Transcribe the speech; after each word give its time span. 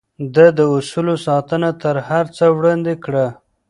ده 0.35 0.47
د 0.57 0.59
اصولو 0.75 1.15
ساتنه 1.27 1.69
تر 1.81 1.95
هر 2.09 2.25
څه 2.37 2.45
وړاندې 2.57 2.93
کړه. 3.05 3.27